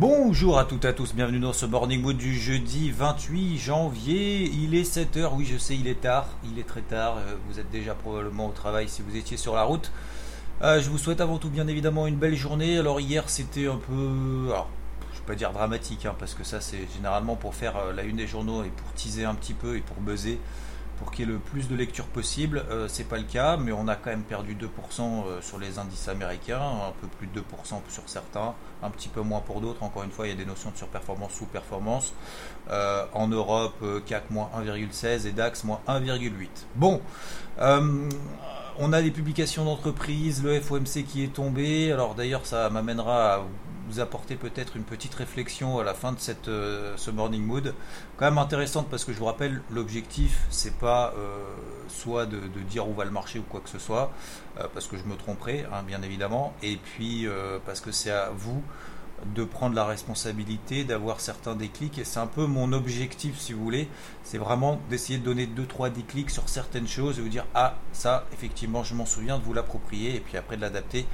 Bonjour 0.00 0.60
à 0.60 0.64
toutes 0.64 0.84
et 0.84 0.88
à 0.88 0.92
tous, 0.92 1.12
bienvenue 1.12 1.40
dans 1.40 1.52
ce 1.52 1.66
Morning 1.66 2.00
Mood 2.00 2.16
du 2.16 2.32
jeudi 2.32 2.92
28 2.92 3.58
janvier. 3.58 4.44
Il 4.44 4.76
est 4.76 4.84
7h, 4.88 5.30
oui 5.34 5.44
je 5.44 5.58
sais 5.58 5.74
il 5.74 5.88
est 5.88 6.00
tard, 6.00 6.28
il 6.44 6.60
est 6.60 6.68
très 6.68 6.82
tard, 6.82 7.16
euh, 7.16 7.34
vous 7.48 7.58
êtes 7.58 7.68
déjà 7.72 7.94
probablement 7.94 8.46
au 8.46 8.52
travail 8.52 8.88
si 8.88 9.02
vous 9.02 9.16
étiez 9.16 9.36
sur 9.36 9.56
la 9.56 9.64
route. 9.64 9.90
Euh, 10.62 10.80
je 10.80 10.88
vous 10.88 10.98
souhaite 10.98 11.20
avant 11.20 11.38
tout 11.38 11.50
bien 11.50 11.66
évidemment 11.66 12.06
une 12.06 12.14
belle 12.14 12.36
journée. 12.36 12.78
Alors 12.78 13.00
hier 13.00 13.28
c'était 13.28 13.66
un 13.66 13.74
peu... 13.74 14.52
Alors, 14.52 14.68
je 15.12 15.18
vais 15.18 15.26
pas 15.26 15.34
dire 15.34 15.50
dramatique, 15.50 16.06
hein, 16.06 16.14
parce 16.16 16.34
que 16.34 16.44
ça 16.44 16.60
c'est 16.60 16.86
généralement 16.94 17.34
pour 17.34 17.56
faire 17.56 17.76
euh, 17.78 17.92
la 17.92 18.04
une 18.04 18.18
des 18.18 18.28
journaux 18.28 18.62
et 18.62 18.68
pour 18.70 18.92
teaser 18.92 19.24
un 19.24 19.34
petit 19.34 19.52
peu 19.52 19.76
et 19.76 19.80
pour 19.80 19.96
buzzer, 19.96 20.38
pour 20.98 21.10
qu'il 21.10 21.26
y 21.26 21.28
ait 21.28 21.32
le 21.32 21.38
plus 21.38 21.68
de 21.68 21.76
lecture 21.76 22.06
possible. 22.06 22.64
Euh, 22.70 22.88
c'est 22.88 23.04
pas 23.04 23.18
le 23.18 23.24
cas, 23.24 23.56
mais 23.56 23.72
on 23.72 23.88
a 23.88 23.96
quand 23.96 24.10
même 24.10 24.22
perdu 24.22 24.54
2% 24.54 24.66
euh, 25.00 25.40
sur 25.40 25.58
les 25.58 25.78
indices 25.78 26.08
américains, 26.08 26.60
un 26.60 26.92
peu 27.00 27.06
plus 27.06 27.26
de 27.28 27.40
2% 27.40 27.44
sur 27.88 28.02
certains, 28.06 28.54
un 28.82 28.90
petit 28.90 29.08
peu 29.08 29.20
moins 29.20 29.40
pour 29.40 29.60
d'autres. 29.60 29.82
Encore 29.82 30.02
une 30.02 30.10
fois, 30.10 30.26
il 30.26 30.30
y 30.30 30.32
a 30.32 30.36
des 30.36 30.46
notions 30.46 30.70
de 30.70 30.76
surperformance, 30.76 31.32
sous-performance. 31.32 32.12
Euh, 32.70 33.06
en 33.14 33.28
Europe, 33.28 33.76
euh, 33.82 34.00
CAC 34.00 34.30
moins 34.30 34.50
1,16 34.56 35.26
et 35.26 35.32
DAX 35.32 35.64
moins 35.64 35.80
1,8. 35.88 36.48
Bon, 36.74 37.00
euh, 37.60 38.08
on 38.78 38.92
a 38.92 39.02
des 39.02 39.10
publications 39.10 39.64
d'entreprises, 39.64 40.42
le 40.42 40.60
FOMC 40.60 41.04
qui 41.04 41.24
est 41.24 41.32
tombé. 41.32 41.92
Alors 41.92 42.14
d'ailleurs, 42.14 42.46
ça 42.46 42.70
m'amènera 42.70 43.34
à 43.34 43.40
vous 43.88 44.00
apporter 44.00 44.36
peut-être 44.36 44.76
une 44.76 44.84
petite 44.84 45.14
réflexion 45.14 45.78
à 45.78 45.84
la 45.84 45.94
fin 45.94 46.12
de 46.12 46.20
cette, 46.20 46.48
euh, 46.48 46.94
ce 46.96 47.10
morning 47.10 47.42
mood. 47.42 47.74
Quand 48.16 48.26
même 48.26 48.38
intéressante 48.38 48.88
parce 48.88 49.04
que 49.04 49.12
je 49.12 49.18
vous 49.18 49.24
rappelle, 49.24 49.62
l'objectif, 49.70 50.46
c'est 50.50 50.76
pas 50.76 51.14
euh, 51.16 51.42
soit 51.88 52.26
de, 52.26 52.38
dire 52.68 52.88
où 52.88 52.94
va 52.94 53.04
le 53.04 53.10
marché 53.10 53.38
ou 53.38 53.42
quoi 53.42 53.60
que 53.60 53.70
ce 53.70 53.78
soit, 53.78 54.12
euh, 54.58 54.66
parce 54.72 54.86
que 54.86 54.96
je 54.96 55.04
me 55.04 55.16
tromperai, 55.16 55.64
hein, 55.72 55.82
bien 55.86 56.02
évidemment, 56.02 56.52
et 56.62 56.76
puis 56.76 57.26
parce 57.64 57.80
que 57.80 57.90
c'est 57.90 58.10
à 58.10 58.30
vous 58.30 58.62
de 59.34 59.44
prendre 59.44 59.74
la 59.74 59.84
responsabilité, 59.84 60.84
d'avoir 60.84 61.20
certains 61.20 61.54
déclics. 61.54 61.98
Et 61.98 62.04
c'est 62.04 62.20
un 62.20 62.26
peu 62.26 62.46
mon 62.46 62.72
objectif, 62.72 63.38
si 63.38 63.52
vous 63.52 63.62
voulez. 63.62 63.88
C'est 64.24 64.38
vraiment 64.38 64.80
d'essayer 64.90 65.18
de 65.18 65.24
donner 65.24 65.46
deux, 65.46 65.66
trois 65.66 65.90
déclics 65.90 66.30
sur 66.30 66.48
certaines 66.48 66.88
choses 66.88 67.18
et 67.18 67.22
vous 67.22 67.28
dire 67.28 67.46
Ah, 67.54 67.76
ça, 67.92 68.26
effectivement, 68.32 68.84
je 68.84 68.94
m'en 68.94 69.06
souviens, 69.06 69.38
de 69.38 69.44
vous 69.44 69.54
l'approprier 69.54 70.16
et 70.16 70.20
puis 70.20 70.36
après 70.36 70.56
de 70.56 70.62
l'adapter 70.62 71.06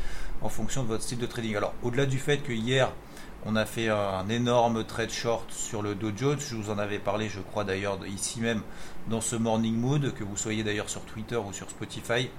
en 0.43 0.49
fonction 0.49 0.83
de 0.83 0.89
votre 0.89 1.03
style 1.03 1.19
de 1.19 1.27
trading. 1.27 1.57
Alors, 1.57 1.75
au-delà 1.83 2.07
du 2.07 2.19
fait 2.19 2.39
que 2.39 2.53
hier, 2.53 2.93
on 3.47 3.57
a 3.57 3.67
fait 3.67 3.89
un 3.89 4.29
énorme 4.29 4.85
trade 4.85 5.11
short 5.11 5.51
sur 5.53 5.83
le 5.83 5.95
Dow 5.95 6.13
Jones. 6.17 6.39
Je 6.41 6.57
vous 6.57 6.71
en 6.71 6.79
avais 6.79 6.99
parlé, 6.99 7.29
je 7.29 7.41
crois 7.41 7.65
d'ailleurs, 7.65 7.99
ici 8.07 8.41
même 8.41 8.63
dans 9.09 9.21
ce 9.21 9.37
Morning 9.37 9.77
Mood, 9.77 10.15
que 10.15 10.25
vous 10.25 10.37
soyez 10.37 10.63
d'ailleurs 10.63 10.89
sur 10.89 11.03
Twitter 11.03 11.37
ou 11.37 11.53
sur 11.53 11.69
Spotify. 11.69 12.31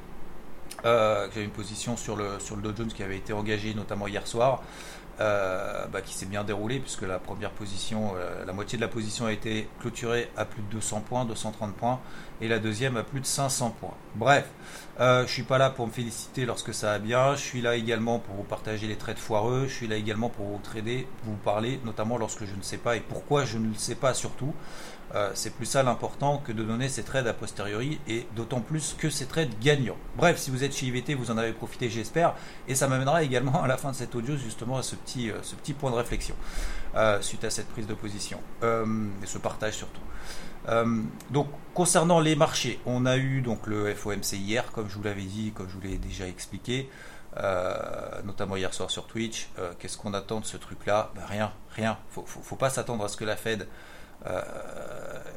Euh, 0.84 1.28
J'avais 1.32 1.46
une 1.46 1.52
position 1.52 1.96
sur 1.96 2.16
le, 2.16 2.40
sur 2.40 2.56
le 2.56 2.62
Dow 2.62 2.74
Jones 2.76 2.92
qui 2.92 3.04
avait 3.04 3.18
été 3.18 3.34
engagée 3.34 3.74
notamment 3.76 4.08
hier 4.08 4.26
soir. 4.26 4.64
Euh, 5.22 5.86
bah, 5.94 6.02
qui 6.02 6.14
s'est 6.14 6.26
bien 6.26 6.44
déroulé 6.44 6.78
puisque 6.82 7.04
la 7.04 7.20
première 7.20 7.52
position, 7.52 8.16
euh, 8.18 8.44
la 8.44 8.52
moitié 8.52 8.78
de 8.78 8.82
la 8.82 8.90
position 8.90 9.28
a 9.28 9.32
été 9.32 9.70
clôturée 9.80 10.30
à 10.36 10.44
plus 10.44 10.62
de 10.62 10.68
200 10.72 11.06
points, 11.08 11.24
230 11.24 11.74
points, 11.74 12.02
et 12.42 12.50
la 12.50 12.60
deuxième 12.60 12.98
à 12.98 13.04
plus 13.04 13.22
de 13.22 13.26
500 13.26 13.78
points. 13.80 13.94
Bref, 14.16 14.46
euh, 15.00 15.26
je 15.26 15.32
suis 15.32 15.44
pas 15.44 15.58
là 15.58 15.70
pour 15.70 15.88
me 15.88 15.92
féliciter 15.94 16.46
lorsque 16.46 16.74
ça 16.74 16.88
va 16.88 17.00
bien, 17.00 17.36
je 17.36 17.42
suis 17.42 17.62
là 17.62 17.78
également 17.78 18.20
pour 18.20 18.36
vous 18.36 18.44
partager 18.44 18.88
les 18.88 18.98
trades 18.98 19.18
foireux, 19.18 19.68
je 19.70 19.74
suis 19.74 19.88
là 19.88 19.96
également 19.96 20.28
pour 20.28 20.48
vous 20.48 20.60
trader, 20.62 21.08
vous 21.24 21.38
parler, 21.38 21.80
notamment 21.86 22.18
lorsque 22.18 22.44
je 22.44 22.54
ne 22.54 22.62
sais 22.62 22.78
pas 22.78 22.98
et 22.98 23.00
pourquoi 23.00 23.46
je 23.46 23.58
ne 23.58 23.70
le 23.70 23.76
sais 23.76 23.96
pas 23.96 24.14
surtout. 24.14 24.54
Euh, 25.14 25.32
c'est 25.34 25.52
plus 25.52 25.66
ça 25.66 25.84
l'important 25.84 26.40
que 26.40 26.52
de 26.52 26.64
donner 26.64 26.90
ces 26.90 27.04
trades 27.04 27.28
a 27.28 27.34
posteriori 27.34 28.00
et 28.08 28.26
d'autant 28.36 28.60
plus 28.60 28.96
que 28.98 29.10
ces 29.10 29.28
trades 29.28 29.54
gagnants. 29.62 29.98
Bref, 30.18 30.38
si 30.38 30.50
vous 30.50 30.64
êtes 30.64 30.76
chez 30.76 30.88
IVT, 30.88 31.14
vous 31.14 31.32
en 31.32 31.38
avez 31.38 31.54
profité, 31.54 31.90
j'espère, 31.90 32.34
et 32.68 32.76
ça 32.76 32.88
m'amènera 32.88 33.24
également 33.24 33.62
à 33.64 33.68
la 33.68 33.78
fin 33.78 33.92
de 33.92 33.96
cet 33.96 34.16
audio 34.16 34.36
justement 34.36 34.78
à 34.78 34.84
ce 34.84 34.96
petit, 35.06 35.32
euh, 35.32 35.36
ce 35.44 35.56
petit 35.56 35.74
point 35.74 35.92
de 35.92 35.96
réflexion 35.96 36.36
euh, 36.96 37.22
suite 37.22 37.44
à 37.44 37.50
cette 37.50 37.68
prise 37.70 37.88
de 37.88 37.94
position 37.94 38.40
euh, 38.64 38.86
et 39.24 39.26
ce 39.26 39.38
partage 39.38 39.76
surtout. 39.76 40.02
Donc 41.30 41.48
concernant 41.76 42.20
les 42.20 42.36
marchés, 42.36 42.80
on 42.88 43.06
a 43.06 43.18
eu 43.18 43.42
donc 43.42 43.68
le 43.68 43.94
FOMC 43.94 44.34
hier, 44.34 44.72
comme 44.72 44.90
je 44.90 44.96
vous 44.96 45.04
l'avais 45.04 45.22
dit, 45.22 45.52
comme 45.52 45.70
je 45.70 45.76
vous 45.76 45.82
l'ai 45.82 46.00
déjà 46.00 46.28
expliqué. 46.28 46.90
Notamment 48.24 48.56
hier 48.56 48.74
soir 48.74 48.90
sur 48.90 49.06
Twitch. 49.06 49.48
Qu'est-ce 49.78 49.96
qu'on 49.96 50.16
attend 50.16 50.40
de 50.40 50.46
ce 50.46 50.58
truc-là? 50.58 51.12
Ben 51.14 51.22
Rien, 51.30 51.52
rien. 51.76 52.00
Faut, 52.10 52.26
faut, 52.26 52.56
pas 52.56 52.72
s'attendre 52.72 53.06
à 53.06 53.10
ce 53.10 53.16
que 53.16 53.26
la 53.26 53.36
Fed 53.36 53.68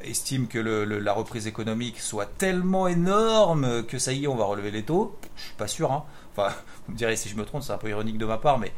estime 0.03 0.47
que 0.47 0.57
la 0.57 1.13
reprise 1.13 1.45
économique 1.45 1.99
soit 1.99 2.25
tellement 2.25 2.87
énorme 2.87 3.83
que 3.83 3.99
ça 3.99 4.11
y 4.11 4.23
est, 4.23 4.27
on 4.27 4.35
va 4.35 4.45
relever 4.45 4.71
les 4.71 4.83
taux. 4.83 5.15
Je 5.35 5.43
suis 5.43 5.55
pas 5.55 5.67
sûr. 5.67 5.91
Hein. 5.91 6.05
Enfin, 6.35 6.53
vous 6.87 6.93
me 6.93 6.97
direz 6.97 7.15
si 7.15 7.29
je 7.29 7.35
me 7.35 7.45
trompe, 7.45 7.63
c'est 7.63 7.73
un 7.73 7.77
peu 7.77 7.89
ironique 7.89 8.17
de 8.17 8.25
ma 8.25 8.37
part, 8.37 8.59
mais 8.59 8.73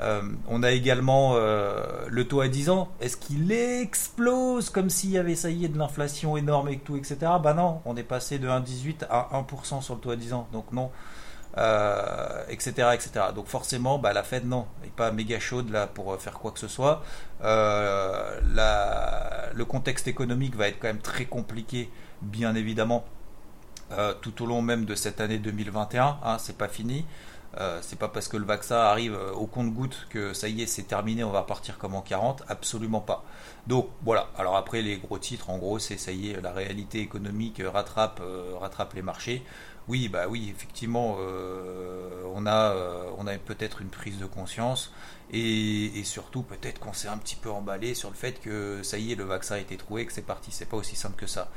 euh, 0.00 0.22
on 0.48 0.62
a 0.62 0.70
également 0.70 1.32
euh, 1.34 2.06
le 2.08 2.26
taux 2.26 2.40
à 2.40 2.48
10 2.48 2.70
ans. 2.70 2.88
Est-ce 3.00 3.18
qu'il 3.18 3.52
explose 3.52 4.70
comme 4.70 4.88
s'il 4.88 5.10
y 5.10 5.18
avait 5.18 5.34
ça 5.34 5.50
y 5.50 5.66
est 5.66 5.68
de 5.68 5.78
l'inflation 5.78 6.36
énorme 6.36 6.68
et 6.68 6.78
tout, 6.78 6.96
etc. 6.96 7.18
Bah 7.42 7.54
non, 7.54 7.80
on 7.84 7.96
est 7.96 8.02
passé 8.02 8.38
de 8.38 8.48
1,18 8.48 9.06
à 9.10 9.28
1% 9.32 9.82
sur 9.82 9.94
le 9.96 10.00
taux 10.00 10.10
à 10.10 10.16
10 10.16 10.32
ans. 10.32 10.48
Donc 10.52 10.72
non. 10.72 10.90
Euh, 11.58 12.44
etc., 12.48 12.90
etc. 12.94 13.10
Donc 13.34 13.48
forcément, 13.48 13.98
bah, 13.98 14.12
la 14.12 14.22
Fed 14.22 14.46
non, 14.46 14.66
n'est 14.82 14.88
pas 14.88 15.10
méga 15.10 15.40
chaude 15.40 15.70
là 15.70 15.88
pour 15.88 16.16
faire 16.20 16.34
quoi 16.34 16.52
que 16.52 16.60
ce 16.60 16.68
soit. 16.68 17.02
Le 17.42 18.30
contexte 19.64 20.06
économique 20.08 20.56
va 20.56 20.68
être 20.68 20.78
quand 20.78 20.88
même 20.88 21.00
très 21.00 21.24
compliqué, 21.24 21.90
bien 22.22 22.54
évidemment, 22.54 23.04
tout 24.22 24.44
au 24.44 24.46
long 24.46 24.62
même 24.62 24.84
de 24.84 24.94
cette 24.94 25.20
année 25.20 25.38
2021. 25.38 26.18
Hein, 26.22 26.36
c'est 26.38 26.56
pas 26.56 26.68
fini. 26.68 27.04
Euh, 27.58 27.80
c'est 27.82 27.98
pas 27.98 28.08
parce 28.08 28.28
que 28.28 28.36
le 28.36 28.44
vaccin 28.44 28.76
arrive 28.76 29.18
au 29.34 29.46
compte-goutte 29.46 30.06
que 30.08 30.32
ça 30.32 30.48
y 30.48 30.62
est, 30.62 30.66
c'est 30.66 30.84
terminé, 30.84 31.24
on 31.24 31.30
va 31.30 31.42
partir 31.42 31.78
comme 31.78 31.94
en 31.94 32.02
40. 32.02 32.44
Absolument 32.48 33.00
pas. 33.00 33.24
Donc 33.66 33.88
voilà. 34.02 34.28
Alors 34.36 34.56
après, 34.56 34.82
les 34.82 34.98
gros 34.98 35.18
titres, 35.18 35.50
en 35.50 35.58
gros, 35.58 35.78
c'est 35.78 35.96
ça 35.96 36.12
y 36.12 36.30
est, 36.30 36.40
la 36.40 36.52
réalité 36.52 37.00
économique 37.00 37.60
rattrape, 37.64 38.20
euh, 38.22 38.54
rattrape 38.58 38.94
les 38.94 39.02
marchés. 39.02 39.42
Oui, 39.90 40.08
bah 40.08 40.26
oui, 40.28 40.52
effectivement, 40.56 41.16
euh, 41.18 42.22
on 42.32 42.46
a, 42.46 42.70
euh, 42.70 43.10
on 43.18 43.26
a 43.26 43.36
peut-être 43.38 43.82
une 43.82 43.88
prise 43.88 44.18
de 44.20 44.24
conscience 44.24 44.92
et, 45.32 45.98
et 45.98 46.04
surtout 46.04 46.42
peut-être 46.42 46.78
qu'on 46.78 46.92
s'est 46.92 47.08
un 47.08 47.18
petit 47.18 47.34
peu 47.34 47.50
emballé 47.50 47.94
sur 47.94 48.08
le 48.08 48.14
fait 48.14 48.40
que 48.40 48.84
ça 48.84 48.98
y 48.98 49.10
est, 49.10 49.16
le 49.16 49.24
vaccin 49.24 49.56
a 49.56 49.58
été 49.58 49.76
trouvé, 49.76 50.06
que 50.06 50.12
c'est 50.12 50.22
parti. 50.22 50.52
C'est 50.52 50.68
pas 50.68 50.76
aussi 50.76 50.94
simple 50.94 51.16
que 51.16 51.26
ça. 51.26 51.48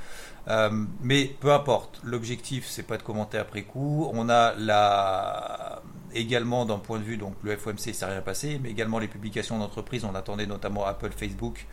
Euh, 0.47 0.71
mais 1.01 1.25
peu 1.25 1.53
importe. 1.53 2.01
L'objectif, 2.03 2.65
c'est 2.67 2.81
pas 2.81 2.97
de 2.97 3.03
commenter 3.03 3.37
après 3.37 3.61
coup. 3.61 4.09
On 4.11 4.27
a 4.29 4.55
la 4.55 5.83
également 6.15 6.65
d'un 6.65 6.79
point 6.79 6.97
de 6.97 7.03
vue 7.03 7.17
donc 7.17 7.35
le 7.43 7.55
FOMC, 7.55 7.93
ça 7.93 8.07
rien 8.07 8.21
passé, 8.21 8.59
mais 8.61 8.71
également 8.71 8.97
les 8.97 9.07
publications 9.07 9.59
d'entreprises. 9.59 10.05
On 10.05 10.15
attendait 10.15 10.47
notamment 10.47 10.87
Apple, 10.87 11.11
Facebook 11.15 11.67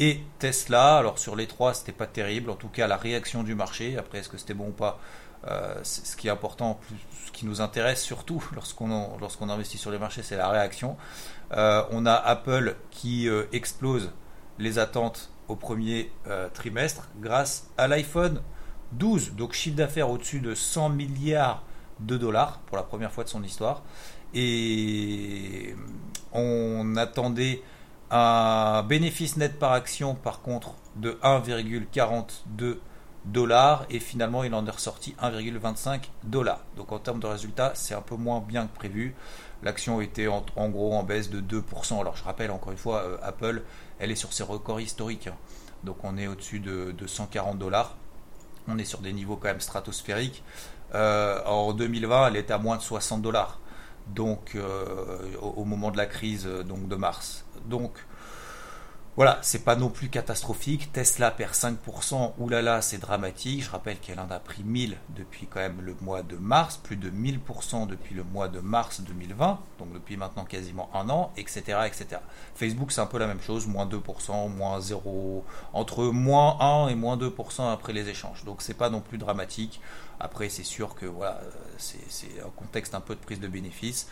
et 0.00 0.22
Tesla. 0.40 0.98
Alors 0.98 1.20
sur 1.20 1.36
les 1.36 1.46
trois, 1.46 1.72
c'était 1.72 1.92
pas 1.92 2.08
terrible. 2.08 2.50
En 2.50 2.56
tout 2.56 2.68
cas, 2.68 2.88
la 2.88 2.96
réaction 2.96 3.44
du 3.44 3.54
marché. 3.54 3.96
Après, 3.96 4.18
est-ce 4.18 4.28
que 4.28 4.38
c'était 4.38 4.54
bon 4.54 4.70
ou 4.70 4.72
pas? 4.72 4.98
Euh, 5.46 5.74
ce 5.82 6.16
qui 6.16 6.28
est 6.28 6.30
important, 6.30 6.78
ce 7.24 7.32
qui 7.32 7.46
nous 7.46 7.60
intéresse 7.60 8.02
surtout 8.02 8.44
lorsqu'on 8.54 9.48
investit 9.48 9.78
sur 9.78 9.90
les 9.90 9.98
marchés, 9.98 10.22
c'est 10.22 10.36
la 10.36 10.48
réaction. 10.48 10.96
Euh, 11.52 11.82
on 11.90 12.06
a 12.06 12.14
Apple 12.14 12.76
qui 12.90 13.28
euh, 13.28 13.44
explose 13.52 14.12
les 14.58 14.78
attentes 14.78 15.30
au 15.48 15.56
premier 15.56 16.12
trimestre 16.54 17.08
grâce 17.20 17.70
à 17.76 17.88
l'iPhone 17.88 18.40
12, 18.92 19.32
donc 19.32 19.52
chiffre 19.52 19.74
d'affaires 19.74 20.08
au-dessus 20.08 20.38
de 20.38 20.54
100 20.54 20.90
milliards 20.90 21.64
de 21.98 22.16
dollars 22.16 22.60
pour 22.66 22.76
la 22.76 22.84
première 22.84 23.10
fois 23.10 23.24
de 23.24 23.28
son 23.28 23.42
histoire. 23.42 23.82
Et 24.32 25.74
on 26.32 26.94
attendait 26.96 27.62
un 28.12 28.84
bénéfice 28.84 29.36
net 29.38 29.58
par 29.58 29.72
action 29.72 30.14
par 30.14 30.40
contre 30.40 30.74
de 30.94 31.18
1,42 31.22 32.78
dollars 33.24 33.84
et 33.90 34.00
finalement 34.00 34.44
il 34.44 34.54
en 34.54 34.66
est 34.66 34.70
ressorti 34.70 35.14
1,25 35.22 36.02
dollars. 36.24 36.60
Donc 36.76 36.92
en 36.92 36.98
termes 36.98 37.20
de 37.20 37.26
résultats, 37.26 37.72
c'est 37.74 37.94
un 37.94 38.00
peu 38.00 38.16
moins 38.16 38.40
bien 38.40 38.66
que 38.66 38.74
prévu. 38.74 39.14
L'action 39.62 40.00
était 40.00 40.26
en, 40.26 40.42
gros 40.68 40.94
en 40.94 41.02
baisse 41.02 41.30
de 41.30 41.40
2%. 41.40 42.00
Alors 42.00 42.16
je 42.16 42.24
rappelle 42.24 42.50
encore 42.50 42.72
une 42.72 42.78
fois, 42.78 43.02
euh, 43.02 43.18
Apple, 43.22 43.62
elle 43.98 44.10
est 44.10 44.16
sur 44.16 44.32
ses 44.32 44.42
records 44.42 44.80
historiques. 44.80 45.26
Hein. 45.26 45.36
Donc 45.84 45.98
on 46.02 46.16
est 46.16 46.26
au-dessus 46.26 46.60
de, 46.60 46.92
de 46.92 47.06
140 47.06 47.58
dollars. 47.58 47.96
On 48.68 48.78
est 48.78 48.84
sur 48.84 49.00
des 49.00 49.12
niveaux 49.12 49.36
quand 49.36 49.48
même 49.48 49.60
stratosphériques. 49.60 50.42
en 50.94 51.72
2020, 51.72 52.28
elle 52.28 52.36
était 52.36 52.52
à 52.52 52.58
moins 52.58 52.76
de 52.76 52.82
60 52.82 53.22
dollars. 53.22 53.58
Donc, 54.08 54.56
au, 55.40 55.46
au, 55.46 55.64
moment 55.64 55.90
de 55.90 55.96
la 55.96 56.06
crise 56.06 56.46
donc 56.66 56.88
de 56.88 56.96
mars. 56.96 57.44
Donc, 57.66 57.92
voilà, 59.16 59.38
c'est 59.42 59.64
pas 59.64 59.74
non 59.74 59.90
plus 59.90 60.08
catastrophique. 60.08 60.92
Tesla 60.92 61.30
perd 61.30 61.52
5%, 61.52 62.32
oulala, 62.38 62.80
c'est 62.80 62.98
dramatique. 62.98 63.64
Je 63.64 63.70
rappelle 63.70 63.98
qu'elle 63.98 64.20
en 64.20 64.30
a 64.30 64.38
pris 64.38 64.62
1000 64.62 64.96
depuis 65.10 65.46
quand 65.46 65.58
même 65.58 65.80
le 65.82 65.96
mois 66.00 66.22
de 66.22 66.36
mars, 66.36 66.76
plus 66.76 66.96
de 66.96 67.10
1000% 67.10 67.88
depuis 67.88 68.14
le 68.14 68.22
mois 68.22 68.48
de 68.48 68.60
mars 68.60 69.00
2020, 69.00 69.58
donc 69.78 69.92
depuis 69.92 70.16
maintenant 70.16 70.44
quasiment 70.44 70.88
un 70.94 71.10
an, 71.10 71.32
etc. 71.36 71.60
etc. 71.86 72.20
Facebook, 72.54 72.92
c'est 72.92 73.00
un 73.00 73.06
peu 73.06 73.18
la 73.18 73.26
même 73.26 73.40
chose, 73.40 73.66
moins 73.66 73.84
2%, 73.84 74.48
moins 74.48 74.80
0, 74.80 75.44
entre 75.72 76.04
moins 76.04 76.56
1 76.60 76.88
et 76.88 76.94
moins 76.94 77.16
2% 77.16 77.72
après 77.72 77.92
les 77.92 78.08
échanges. 78.08 78.44
Donc 78.44 78.62
c'est 78.62 78.74
pas 78.74 78.90
non 78.90 79.00
plus 79.00 79.18
dramatique. 79.18 79.80
Après, 80.20 80.48
c'est 80.48 80.64
sûr 80.64 80.94
que 80.94 81.06
voilà, 81.06 81.40
c'est 81.78 82.40
un 82.40 82.50
contexte 82.56 82.94
un 82.94 83.00
peu 83.00 83.16
de 83.16 83.20
prise 83.20 83.40
de 83.40 83.48
bénéfice. 83.48 84.08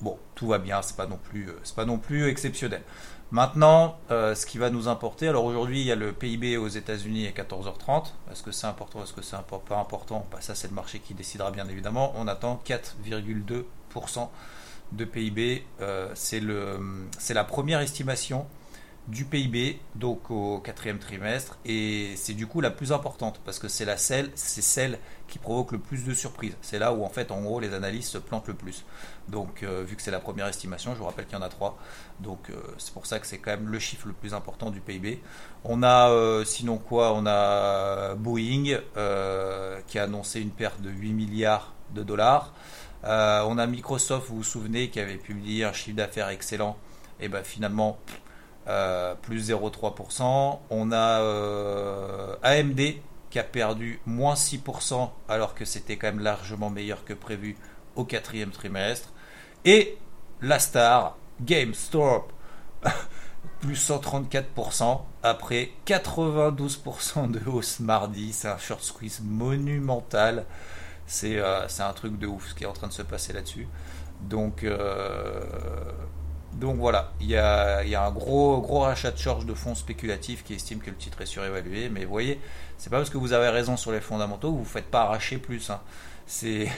Bon, 0.00 0.18
tout 0.34 0.46
va 0.46 0.58
bien, 0.58 0.80
c'est 0.80 0.96
pas 0.96 1.06
plus, 1.06 1.50
c'est 1.62 1.76
pas 1.76 1.84
non 1.84 1.98
plus 1.98 2.26
exceptionnel. 2.26 2.82
Maintenant, 3.32 3.96
euh, 4.10 4.34
ce 4.34 4.44
qui 4.44 4.58
va 4.58 4.70
nous 4.70 4.88
importer, 4.88 5.28
alors 5.28 5.44
aujourd'hui 5.44 5.80
il 5.80 5.86
y 5.86 5.92
a 5.92 5.96
le 5.96 6.12
PIB 6.12 6.56
aux 6.56 6.68
États-Unis 6.68 7.28
à 7.28 7.30
14h30. 7.30 8.06
Est-ce 8.32 8.42
que 8.42 8.50
c'est 8.50 8.66
important, 8.66 9.04
est-ce 9.04 9.12
que 9.12 9.22
c'est 9.22 9.36
pas 9.68 9.78
important? 9.78 10.26
Bah, 10.32 10.38
Ça 10.40 10.56
c'est 10.56 10.68
le 10.68 10.74
marché 10.74 10.98
qui 10.98 11.14
décidera 11.14 11.52
bien 11.52 11.68
évidemment. 11.68 12.12
On 12.16 12.26
attend 12.26 12.60
4,2% 12.66 14.28
de 14.92 15.04
PIB. 15.04 15.64
Euh, 15.80 16.08
c'est 16.14 16.40
la 17.34 17.44
première 17.44 17.80
estimation 17.80 18.46
du 19.08 19.24
PIB 19.24 19.80
donc 19.94 20.30
au 20.30 20.58
quatrième 20.58 20.98
trimestre 20.98 21.58
et 21.64 22.12
c'est 22.16 22.34
du 22.34 22.46
coup 22.46 22.60
la 22.60 22.70
plus 22.70 22.92
importante 22.92 23.40
parce 23.44 23.58
que 23.58 23.66
c'est 23.66 23.84
la 23.84 23.96
celle 23.96 24.30
c'est 24.34 24.62
celle 24.62 24.98
qui 25.26 25.38
provoque 25.38 25.72
le 25.72 25.78
plus 25.78 26.04
de 26.04 26.12
surprises. 26.12 26.56
C'est 26.60 26.78
là 26.78 26.92
où 26.92 27.04
en 27.04 27.08
fait 27.08 27.30
en 27.30 27.40
gros 27.40 27.60
les 27.60 27.72
analystes 27.74 28.10
se 28.10 28.18
plantent 28.18 28.48
le 28.48 28.54
plus. 28.54 28.84
Donc 29.28 29.62
euh, 29.62 29.82
vu 29.84 29.96
que 29.96 30.02
c'est 30.02 30.10
la 30.10 30.20
première 30.20 30.46
estimation 30.46 30.92
je 30.92 30.98
vous 30.98 31.06
rappelle 31.06 31.26
qu'il 31.26 31.36
y 31.36 31.40
en 31.40 31.42
a 31.42 31.48
trois. 31.48 31.78
Donc 32.20 32.50
euh, 32.50 32.54
c'est 32.78 32.92
pour 32.92 33.06
ça 33.06 33.18
que 33.18 33.26
c'est 33.26 33.38
quand 33.38 33.50
même 33.50 33.68
le 33.68 33.78
chiffre 33.78 34.06
le 34.06 34.12
plus 34.12 34.34
important 34.34 34.70
du 34.70 34.80
PIB 34.80 35.22
on 35.64 35.82
a 35.82 36.10
euh, 36.10 36.44
sinon 36.44 36.78
quoi 36.78 37.12
on 37.14 37.26
a 37.26 38.14
Boeing 38.14 38.78
qui 39.86 39.98
a 39.98 40.02
annoncé 40.02 40.40
une 40.40 40.50
perte 40.50 40.80
de 40.80 40.90
8 40.90 41.12
milliards 41.12 41.72
de 41.94 42.02
dollars. 42.02 42.52
On 43.02 43.58
a 43.58 43.66
Microsoft 43.66 44.28
vous 44.28 44.36
vous 44.36 44.42
souvenez 44.44 44.90
qui 44.90 45.00
avait 45.00 45.16
publié 45.16 45.64
un 45.64 45.72
chiffre 45.72 45.96
d'affaires 45.96 46.28
excellent. 46.28 46.76
Et 47.22 47.28
ben 47.28 47.44
finalement 47.44 47.98
euh, 48.68 49.14
plus 49.14 49.50
0,3%. 49.50 50.58
On 50.70 50.92
a 50.92 51.20
euh, 51.20 52.36
AMD 52.42 52.80
qui 53.30 53.38
a 53.38 53.44
perdu 53.44 54.00
moins 54.06 54.34
6% 54.34 55.10
alors 55.28 55.54
que 55.54 55.64
c'était 55.64 55.96
quand 55.96 56.08
même 56.08 56.20
largement 56.20 56.68
meilleur 56.68 57.04
que 57.04 57.14
prévu 57.14 57.56
au 57.96 58.04
quatrième 58.04 58.50
trimestre. 58.50 59.12
Et 59.64 59.98
la 60.42 60.58
star, 60.58 61.16
GameStop, 61.40 62.32
plus 63.60 63.90
134% 63.90 65.00
après 65.22 65.70
92% 65.86 67.30
de 67.30 67.40
hausse 67.48 67.80
mardi. 67.80 68.32
C'est 68.32 68.48
un 68.48 68.58
short 68.58 68.82
squeeze 68.82 69.20
monumental. 69.24 70.44
Euh, 71.24 71.64
c'est 71.68 71.82
un 71.82 71.92
truc 71.92 72.18
de 72.18 72.26
ouf 72.26 72.48
ce 72.48 72.54
qui 72.54 72.64
est 72.64 72.68
en 72.68 72.72
train 72.72 72.88
de 72.88 72.92
se 72.92 73.02
passer 73.02 73.32
là-dessus. 73.32 73.68
Donc, 74.22 74.64
donc 76.52 76.76
voilà, 76.78 77.12
il 77.20 77.28
y 77.28 77.36
a, 77.36 77.80
un 77.80 78.10
gros, 78.10 78.60
gros 78.60 78.80
rachat 78.80 79.12
de 79.12 79.18
charge 79.18 79.46
de 79.46 79.54
fonds 79.54 79.74
spéculatifs 79.74 80.42
qui 80.42 80.54
estiment 80.54 80.80
que 80.80 80.90
le 80.90 80.96
titre 80.96 81.20
est 81.20 81.26
surévalué. 81.26 81.88
Mais 81.88 82.04
vous 82.04 82.10
voyez, 82.10 82.40
c'est 82.76 82.90
pas 82.90 82.96
parce 82.96 83.10
que 83.10 83.18
vous 83.18 83.32
avez 83.32 83.48
raison 83.48 83.76
sur 83.76 83.92
les 83.92 84.00
fondamentaux 84.00 84.50
que 84.50 84.56
vous 84.56 84.62
ne 84.62 84.66
faites 84.66 84.90
pas 84.90 85.02
arracher 85.02 85.38
plus. 85.38 85.70
Hein. 85.70 85.80
C'est, 86.26 86.68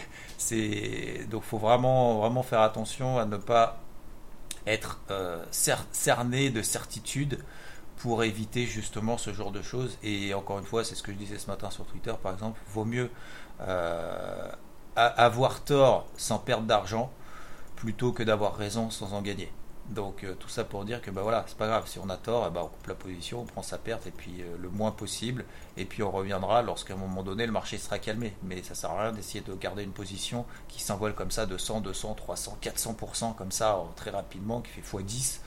donc 1.30 1.42
faut 1.42 1.58
vraiment, 1.58 2.42
faire 2.42 2.60
attention 2.60 3.18
à 3.18 3.24
ne 3.24 3.36
pas 3.38 3.80
être 4.66 5.00
euh, 5.10 5.42
cerné 5.50 6.50
de 6.50 6.62
certitude 6.62 7.42
pour 7.96 8.24
éviter 8.24 8.66
justement 8.66 9.16
ce 9.16 9.32
genre 9.32 9.52
de 9.52 9.62
choses. 9.62 9.98
Et 10.02 10.34
encore 10.34 10.58
une 10.58 10.64
fois, 10.64 10.84
c'est 10.84 10.94
ce 10.94 11.02
que 11.02 11.12
je 11.12 11.16
disais 11.16 11.38
ce 11.38 11.46
matin 11.46 11.70
sur 11.70 11.86
Twitter 11.86 12.12
par 12.22 12.34
exemple, 12.34 12.60
vaut 12.68 12.84
mieux 12.84 13.10
euh, 13.62 14.48
avoir 14.96 15.62
tort 15.62 16.06
sans 16.16 16.38
perdre 16.38 16.66
d'argent 16.66 17.10
plutôt 17.76 18.12
que 18.12 18.22
d'avoir 18.22 18.54
raison 18.54 18.90
sans 18.90 19.14
en 19.14 19.22
gagner. 19.22 19.50
Donc 19.92 20.24
euh, 20.24 20.34
tout 20.34 20.48
ça 20.48 20.64
pour 20.64 20.84
dire 20.84 21.02
que 21.02 21.10
bah 21.10 21.22
voilà, 21.22 21.44
c'est 21.46 21.56
pas 21.56 21.66
grave, 21.66 21.86
si 21.86 21.98
on 21.98 22.08
a 22.08 22.16
tort, 22.16 22.50
bah, 22.50 22.62
on 22.64 22.68
coupe 22.68 22.86
la 22.86 22.94
position, 22.94 23.42
on 23.42 23.44
prend 23.44 23.62
sa 23.62 23.76
perte 23.76 24.06
et 24.06 24.10
puis 24.10 24.40
euh, 24.40 24.56
le 24.58 24.70
moins 24.70 24.90
possible, 24.90 25.44
et 25.76 25.84
puis 25.84 26.02
on 26.02 26.10
reviendra 26.10 26.62
lorsqu'à 26.62 26.94
un 26.94 26.96
moment 26.96 27.22
donné 27.22 27.44
le 27.44 27.52
marché 27.52 27.76
sera 27.76 27.98
calmé. 27.98 28.32
Mais 28.42 28.62
ça 28.62 28.74
sert 28.74 28.90
à 28.90 29.02
rien 29.02 29.12
d'essayer 29.12 29.42
de 29.42 29.54
garder 29.54 29.82
une 29.82 29.92
position 29.92 30.46
qui 30.68 30.82
s'envole 30.82 31.14
comme 31.14 31.30
ça 31.30 31.44
de 31.44 31.58
100, 31.58 31.82
200, 31.82 32.14
300, 32.14 32.58
400% 32.62 33.34
comme 33.34 33.52
ça 33.52 33.74
euh, 33.74 33.82
très 33.94 34.10
rapidement, 34.10 34.62
qui 34.62 34.70
fait 34.70 34.98
x10. 34.98 35.40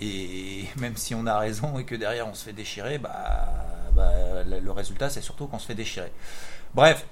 Et 0.00 0.64
même 0.76 0.96
si 0.96 1.14
on 1.14 1.26
a 1.26 1.38
raison 1.38 1.78
et 1.78 1.84
que 1.84 1.94
derrière 1.94 2.26
on 2.26 2.34
se 2.34 2.44
fait 2.44 2.54
déchirer, 2.54 2.98
bah, 2.98 3.48
bah 3.94 4.44
le 4.44 4.70
résultat 4.70 5.10
c'est 5.10 5.20
surtout 5.20 5.46
qu'on 5.46 5.58
se 5.58 5.66
fait 5.66 5.74
déchirer. 5.74 6.12
Bref, 6.74 7.04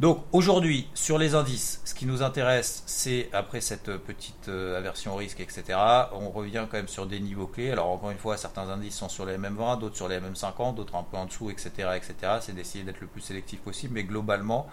donc 0.00 0.24
aujourd'hui, 0.32 0.88
sur 0.94 1.18
les 1.18 1.36
indices, 1.36 1.80
ce 1.84 1.94
qui 1.94 2.04
nous 2.04 2.24
intéresse, 2.24 2.82
c'est 2.86 3.28
après 3.32 3.60
cette 3.60 3.96
petite 3.98 4.48
euh, 4.48 4.76
aversion 4.76 5.14
au 5.14 5.16
risque, 5.16 5.38
etc., 5.38 5.78
on 6.12 6.30
revient 6.30 6.66
quand 6.68 6.78
même 6.78 6.88
sur 6.88 7.06
des 7.06 7.20
niveaux 7.20 7.46
clés. 7.46 7.70
Alors 7.70 7.88
encore 7.88 8.10
une 8.10 8.18
fois, 8.18 8.36
certains 8.36 8.68
indices 8.68 8.96
sont 8.96 9.08
sur 9.08 9.24
les 9.24 9.38
MM20, 9.38 9.78
d'autres 9.78 9.96
sur 9.96 10.08
les 10.08 10.18
MM50, 10.18 10.74
d'autres 10.74 10.96
un 10.96 11.04
peu 11.04 11.16
en 11.16 11.26
dessous, 11.26 11.48
etc. 11.48 11.70
etc. 11.94 12.14
C'est 12.40 12.56
d'essayer 12.56 12.82
d'être 12.82 13.00
le 13.00 13.06
plus 13.06 13.20
sélectif 13.20 13.60
possible, 13.60 13.94
mais 13.94 14.02
globalement, 14.02 14.66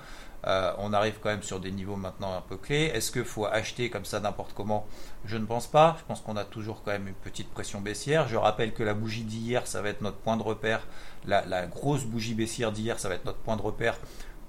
euh, 0.47 0.73
on 0.79 0.91
arrive 0.91 1.19
quand 1.21 1.29
même 1.29 1.44
sur 1.44 1.59
des 1.59 1.71
niveaux 1.71 1.97
maintenant 1.97 2.35
un 2.35 2.41
peu 2.41 2.57
clés. 2.57 2.85
Est-ce 2.85 3.12
qu'il 3.12 3.23
faut 3.23 3.45
acheter 3.45 3.91
comme 3.91 4.06
ça 4.06 4.19
n'importe 4.19 4.53
comment? 4.53 4.88
Je 5.25 5.38
ne 5.38 5.45
pense 5.45 5.68
pas. 5.68 5.97
Je 6.00 6.06
pense 6.06 6.21
qu'on 6.21 6.35
a 6.35 6.45
toujours 6.45 6.81
quand 6.83 6.91
même 6.94 7.07
une 7.07 7.13
petite 7.13 7.51
pression 7.51 7.79
baissière. 7.79 8.27
Je 8.27 8.38
rappelle 8.38 8.73
que 8.73 8.81
la 8.81 8.95
bougie 8.95 9.23
d'hier, 9.23 9.68
ça 9.68 9.83
va 9.83 9.89
être 9.89 10.01
notre 10.01 10.18
point 10.18 10.38
de 10.38 10.41
repère. 10.41 10.88
la 11.27 11.68
grosse 11.68 12.06
bougie 12.06 12.33
baissière 12.33 12.71
d'hier, 12.71 13.00
ça 13.00 13.07
va 13.07 13.13
être 13.13 13.25
notre 13.25 13.38
point 13.38 13.56
de 13.56 13.62
repère 13.62 14.00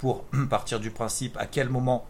pour 0.02 0.24
partir 0.50 0.80
du 0.80 0.90
principe 0.90 1.36
à 1.38 1.46
quel 1.46 1.70
moment 1.70 2.04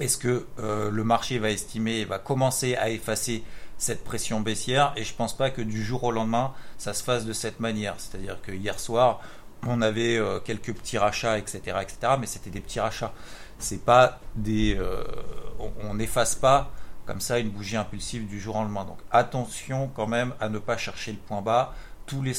est-ce 0.00 0.18
que 0.18 0.46
euh, 0.58 0.90
le 0.90 1.04
marché 1.04 1.38
va 1.38 1.50
estimer, 1.50 2.04
va 2.04 2.18
commencer 2.18 2.74
à 2.74 2.90
effacer 2.90 3.44
cette 3.78 4.02
pression 4.02 4.40
baissière 4.40 4.92
et 4.96 5.04
je 5.04 5.14
pense 5.14 5.36
pas 5.36 5.50
que 5.50 5.62
du 5.62 5.84
jour 5.84 6.02
au 6.02 6.10
lendemain 6.10 6.52
ça 6.76 6.92
se 6.92 7.04
fasse 7.04 7.24
de 7.24 7.32
cette 7.32 7.60
manière. 7.60 7.94
C'est-à-dire 7.98 8.42
que 8.42 8.50
hier 8.50 8.80
soir 8.80 9.20
on 9.66 9.80
avait 9.80 10.18
euh, 10.18 10.40
quelques 10.40 10.74
petits 10.74 10.98
rachats, 10.98 11.38
etc., 11.38 11.78
etc., 11.80 12.14
mais 12.18 12.26
c'était 12.26 12.50
des 12.50 12.60
petits 12.60 12.80
rachats. 12.80 13.14
C'est 13.58 13.84
pas 13.84 14.18
des, 14.34 14.76
euh, 14.76 15.04
on 15.88 15.94
n'efface 15.94 16.34
pas 16.34 16.72
comme 17.06 17.20
ça 17.20 17.38
une 17.38 17.50
bougie 17.50 17.76
impulsive 17.76 18.26
du 18.26 18.40
jour 18.40 18.56
au 18.56 18.62
lendemain. 18.62 18.84
Donc 18.84 18.98
attention 19.12 19.88
quand 19.94 20.08
même 20.08 20.34
à 20.40 20.48
ne 20.48 20.58
pas 20.58 20.76
chercher 20.76 21.12
le 21.12 21.18
point 21.18 21.42
bas. 21.42 21.74
Tous 22.06 22.22
les 22.22 22.34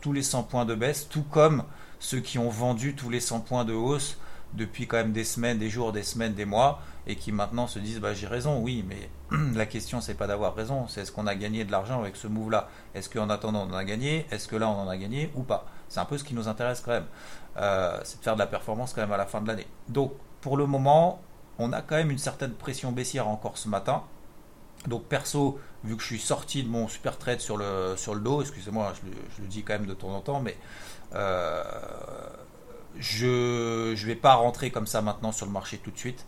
tous 0.00 0.12
les 0.12 0.22
100 0.22 0.42
points 0.44 0.64
de 0.64 0.74
baisse, 0.74 1.08
tout 1.08 1.22
comme 1.22 1.64
ceux 1.98 2.20
qui 2.20 2.38
ont 2.38 2.50
vendu 2.50 2.94
tous 2.94 3.10
les 3.10 3.20
100 3.20 3.40
points 3.40 3.64
de 3.64 3.72
hausse 3.72 4.18
depuis 4.54 4.86
quand 4.86 4.96
même 4.96 5.12
des 5.12 5.24
semaines, 5.24 5.58
des 5.58 5.70
jours, 5.70 5.92
des 5.92 6.02
semaines, 6.02 6.34
des 6.34 6.44
mois, 6.44 6.80
et 7.06 7.16
qui 7.16 7.32
maintenant 7.32 7.66
se 7.66 7.78
disent 7.78 8.00
bah 8.00 8.14
j'ai 8.14 8.26
raison, 8.26 8.60
oui, 8.60 8.84
mais 8.88 9.10
la 9.54 9.66
question 9.66 10.00
c'est 10.00 10.14
pas 10.14 10.26
d'avoir 10.26 10.54
raison, 10.54 10.86
c'est 10.88 11.02
est-ce 11.02 11.12
qu'on 11.12 11.26
a 11.26 11.34
gagné 11.34 11.64
de 11.64 11.72
l'argent 11.72 12.00
avec 12.00 12.16
ce 12.16 12.26
move-là? 12.26 12.68
Est-ce 12.94 13.08
qu'en 13.08 13.30
attendant 13.30 13.66
on 13.68 13.72
en 13.72 13.76
a 13.76 13.84
gagné? 13.84 14.26
Est-ce 14.30 14.48
que 14.48 14.56
là 14.56 14.68
on 14.68 14.82
en 14.82 14.88
a 14.88 14.96
gagné 14.96 15.30
ou 15.34 15.42
pas? 15.42 15.66
C'est 15.88 16.00
un 16.00 16.04
peu 16.04 16.18
ce 16.18 16.24
qui 16.24 16.34
nous 16.34 16.48
intéresse 16.48 16.80
quand 16.80 16.92
même, 16.92 17.06
euh, 17.56 17.98
c'est 18.04 18.18
de 18.18 18.24
faire 18.24 18.34
de 18.34 18.40
la 18.40 18.46
performance 18.46 18.92
quand 18.92 19.00
même 19.00 19.12
à 19.12 19.16
la 19.16 19.26
fin 19.26 19.40
de 19.40 19.48
l'année. 19.48 19.66
Donc 19.88 20.12
pour 20.40 20.56
le 20.56 20.66
moment, 20.66 21.20
on 21.58 21.72
a 21.72 21.82
quand 21.82 21.96
même 21.96 22.10
une 22.10 22.18
certaine 22.18 22.52
pression 22.52 22.92
baissière 22.92 23.28
encore 23.28 23.58
ce 23.58 23.68
matin. 23.68 24.02
Donc 24.86 25.04
perso, 25.04 25.58
vu 25.84 25.96
que 25.96 26.02
je 26.02 26.06
suis 26.06 26.20
sorti 26.20 26.62
de 26.62 26.68
mon 26.68 26.88
super 26.88 27.18
trade 27.18 27.40
sur 27.40 27.56
le, 27.56 27.94
sur 27.96 28.14
le 28.14 28.20
dos, 28.20 28.40
excusez-moi, 28.42 28.92
je, 29.36 29.42
le 29.42 29.48
dis 29.48 29.62
quand 29.62 29.74
même 29.74 29.86
de 29.86 29.94
temps 29.94 30.14
en 30.14 30.20
temps, 30.20 30.40
mais 30.40 30.56
euh, 31.14 31.62
je 32.96 33.90
ne 33.90 34.06
vais 34.06 34.14
pas 34.14 34.34
rentrer 34.34 34.70
comme 34.70 34.86
ça 34.86 35.02
maintenant 35.02 35.32
sur 35.32 35.46
le 35.46 35.52
marché 35.52 35.78
tout 35.78 35.90
de 35.90 35.98
suite. 35.98 36.24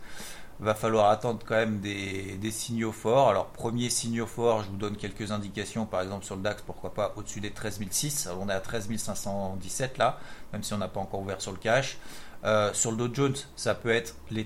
Va 0.59 0.75
falloir 0.75 1.09
attendre 1.09 1.39
quand 1.43 1.55
même 1.55 1.79
des, 1.79 2.51
signaux 2.51 2.91
forts. 2.91 3.29
Alors, 3.29 3.47
premier 3.47 3.89
signaux 3.89 4.27
fort, 4.27 4.61
je 4.61 4.69
vous 4.69 4.77
donne 4.77 4.95
quelques 4.95 5.31
indications. 5.31 5.87
Par 5.87 6.01
exemple, 6.01 6.23
sur 6.23 6.35
le 6.35 6.43
DAX, 6.43 6.61
pourquoi 6.61 6.93
pas 6.93 7.13
au-dessus 7.15 7.39
des 7.39 7.49
13006. 7.49 8.29
On 8.39 8.47
est 8.47 8.53
à 8.53 8.59
13517 8.59 9.97
là, 9.97 10.19
même 10.53 10.61
si 10.61 10.73
on 10.73 10.77
n'a 10.77 10.87
pas 10.87 10.99
encore 10.99 11.21
ouvert 11.21 11.41
sur 11.41 11.51
le 11.51 11.57
cash. 11.57 11.97
Euh, 12.43 12.71
sur 12.73 12.91
le 12.91 12.97
Dow 12.97 13.09
Jones, 13.11 13.35
ça 13.55 13.73
peut 13.73 13.89
être 13.89 14.15
les 14.29 14.45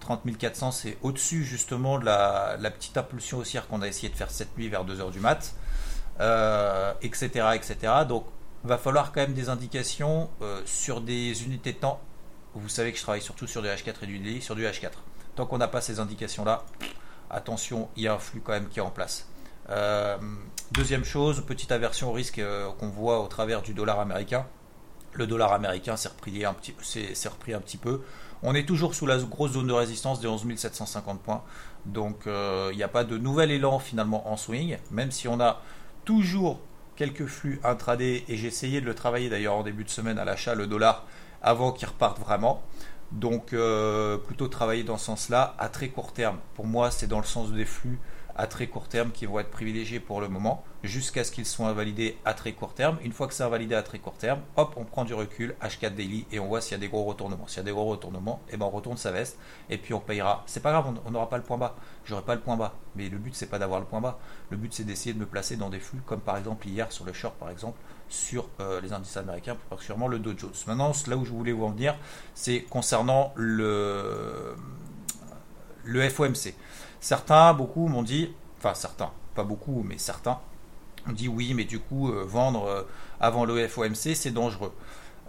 30400. 0.00 0.70
30400, 0.70 0.72
c'est 0.72 0.98
au-dessus 1.02 1.44
justement 1.44 1.98
de 1.98 2.04
la, 2.04 2.70
petite 2.70 2.96
impulsion 2.96 3.38
haussière 3.38 3.68
qu'on 3.68 3.82
a 3.82 3.88
essayé 3.88 4.08
de 4.08 4.16
faire 4.16 4.30
cette 4.30 4.56
nuit 4.56 4.68
vers 4.68 4.84
2h 4.84 5.10
du 5.10 5.20
mat 5.20 5.54
etc., 7.02 7.30
euh, 7.36 7.52
etc. 7.52 7.76
Donc, 8.08 8.26
va 8.62 8.76
falloir 8.76 9.12
quand 9.12 9.20
même 9.20 9.32
des 9.32 9.48
indications 9.48 10.28
euh, 10.42 10.60
sur 10.66 11.00
des 11.00 11.44
unités 11.44 11.72
de 11.72 11.78
temps. 11.78 12.00
Vous 12.54 12.68
savez 12.68 12.92
que 12.92 12.98
je 12.98 13.02
travaille 13.02 13.22
surtout 13.22 13.46
sur 13.46 13.62
du 13.62 13.68
H4 13.68 13.94
et 14.02 14.06
du 14.06 14.18
DI, 14.18 14.42
sur 14.42 14.54
du 14.54 14.64
H4. 14.64 14.90
Tant 15.34 15.46
qu'on 15.46 15.58
n'a 15.58 15.68
pas 15.68 15.80
ces 15.80 15.98
indications-là, 15.98 16.64
attention, 17.30 17.88
il 17.96 18.02
y 18.02 18.08
a 18.08 18.14
un 18.14 18.18
flux 18.18 18.40
quand 18.40 18.52
même 18.52 18.68
qui 18.68 18.80
est 18.80 18.82
en 18.82 18.90
place. 18.90 19.28
Euh, 19.70 20.18
deuxième 20.72 21.04
chose, 21.04 21.42
petite 21.46 21.72
aversion 21.72 22.10
au 22.10 22.12
risque 22.12 22.42
qu'on 22.78 22.88
voit 22.88 23.20
au 23.20 23.28
travers 23.28 23.62
du 23.62 23.72
dollar 23.72 24.00
américain. 24.00 24.46
Le 25.12 25.26
dollar 25.26 25.52
américain 25.52 25.96
s'est 25.96 26.08
repris, 26.08 26.44
repris 26.44 27.54
un 27.54 27.60
petit 27.60 27.78
peu. 27.78 28.02
On 28.42 28.54
est 28.54 28.66
toujours 28.66 28.94
sous 28.94 29.06
la 29.06 29.18
grosse 29.18 29.52
zone 29.52 29.66
de 29.66 29.72
résistance 29.72 30.20
des 30.20 30.28
11 30.28 30.46
750 30.56 31.20
points. 31.20 31.42
Donc 31.86 32.26
il 32.26 32.76
n'y 32.76 32.82
a 32.82 32.88
pas 32.88 33.04
de 33.04 33.18
nouvel 33.18 33.50
élan 33.50 33.78
finalement 33.78 34.30
en 34.30 34.36
swing, 34.36 34.78
même 34.90 35.10
si 35.10 35.28
on 35.28 35.40
a 35.40 35.60
toujours 36.04 36.60
quelques 37.00 37.24
flux 37.24 37.60
intraday 37.64 38.24
et 38.28 38.36
j'ai 38.36 38.48
essayé 38.48 38.82
de 38.82 38.86
le 38.86 38.94
travailler 38.94 39.30
d'ailleurs 39.30 39.54
en 39.54 39.62
début 39.62 39.84
de 39.84 39.88
semaine 39.88 40.18
à 40.18 40.26
l'achat 40.26 40.54
le 40.54 40.66
dollar 40.66 41.06
avant 41.40 41.72
qu'il 41.72 41.88
reparte 41.88 42.18
vraiment. 42.18 42.62
Donc 43.12 43.52
euh, 43.52 44.18
plutôt 44.18 44.48
travailler 44.48 44.84
dans 44.84 44.98
ce 44.98 45.06
sens-là 45.06 45.54
à 45.58 45.68
très 45.70 45.88
court 45.88 46.12
terme. 46.12 46.38
Pour 46.54 46.66
moi, 46.66 46.90
c'est 46.90 47.06
dans 47.06 47.18
le 47.18 47.24
sens 47.24 47.52
des 47.52 47.64
flux 47.64 47.98
à 48.40 48.46
très 48.46 48.68
court 48.68 48.88
terme 48.88 49.10
qui 49.10 49.26
vont 49.26 49.38
être 49.38 49.50
privilégiés 49.50 50.00
pour 50.00 50.22
le 50.22 50.28
moment, 50.30 50.64
jusqu'à 50.82 51.24
ce 51.24 51.30
qu'ils 51.30 51.44
soient 51.44 51.68
invalidés 51.68 52.16
à 52.24 52.32
très 52.32 52.52
court 52.52 52.72
terme. 52.72 52.96
Une 53.04 53.12
fois 53.12 53.28
que 53.28 53.34
c'est 53.34 53.42
invalidé 53.42 53.74
à 53.74 53.82
très 53.82 53.98
court 53.98 54.14
terme, 54.14 54.40
hop, 54.56 54.72
on 54.78 54.86
prend 54.86 55.04
du 55.04 55.12
recul, 55.12 55.54
H4 55.60 55.94
daily, 55.94 56.24
et 56.32 56.40
on 56.40 56.46
voit 56.46 56.62
s'il 56.62 56.72
y 56.72 56.74
a 56.76 56.78
des 56.78 56.88
gros 56.88 57.04
retournements. 57.04 57.46
S'il 57.46 57.58
y 57.58 57.60
a 57.60 57.64
des 57.64 57.70
gros 57.70 57.84
retournements, 57.84 58.40
et 58.48 58.54
eh 58.54 58.56
ben 58.56 58.64
on 58.64 58.70
retourne 58.70 58.96
sa 58.96 59.12
veste, 59.12 59.38
et 59.68 59.76
puis 59.76 59.92
on 59.92 60.00
payera. 60.00 60.42
C'est 60.46 60.62
pas 60.62 60.72
grave, 60.72 60.86
on 61.04 61.10
n'aura 61.10 61.28
pas 61.28 61.36
le 61.36 61.42
point 61.42 61.58
bas. 61.58 61.76
J'aurai 62.06 62.22
pas 62.22 62.34
le 62.34 62.40
point 62.40 62.56
bas. 62.56 62.72
Mais 62.96 63.10
le 63.10 63.18
but, 63.18 63.34
c'est 63.34 63.50
pas 63.50 63.58
d'avoir 63.58 63.78
le 63.78 63.84
point 63.84 64.00
bas. 64.00 64.18
Le 64.48 64.56
but, 64.56 64.72
c'est 64.72 64.84
d'essayer 64.84 65.12
de 65.12 65.18
me 65.18 65.26
placer 65.26 65.56
dans 65.56 65.68
des 65.68 65.78
flux, 65.78 66.00
comme 66.06 66.20
par 66.20 66.38
exemple 66.38 66.66
hier 66.66 66.90
sur 66.92 67.04
le 67.04 67.12
short, 67.12 67.34
par 67.34 67.50
exemple, 67.50 67.78
sur 68.08 68.48
euh, 68.60 68.80
les 68.80 68.94
indices 68.94 69.18
américains, 69.18 69.58
particulièrement 69.68 70.08
le 70.08 70.18
Dow 70.18 70.32
Jones. 70.34 70.50
Maintenant, 70.66 70.92
là 71.08 71.16
où 71.18 71.26
je 71.26 71.30
voulais 71.30 71.52
vous 71.52 71.66
en 71.66 71.72
venir, 71.72 71.94
c'est 72.32 72.62
concernant 72.62 73.34
le, 73.36 74.54
le 75.84 76.08
FOMC. 76.08 76.54
Certains, 77.00 77.54
beaucoup 77.54 77.88
m'ont 77.88 78.02
dit, 78.02 78.34
enfin 78.58 78.74
certains, 78.74 79.10
pas 79.34 79.42
beaucoup, 79.42 79.82
mais 79.82 79.96
certains, 79.96 80.38
ont 81.08 81.12
dit 81.12 81.28
oui, 81.28 81.54
mais 81.54 81.64
du 81.64 81.80
coup, 81.80 82.10
euh, 82.10 82.24
vendre 82.26 82.66
euh, 82.66 82.82
avant 83.20 83.46
le 83.46 83.66
FOMC, 83.66 84.14
c'est 84.14 84.30
dangereux. 84.30 84.72